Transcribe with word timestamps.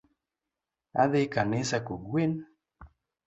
Adhi 1.03 1.21
kanisa 1.33 1.77
kogwen 1.87 2.31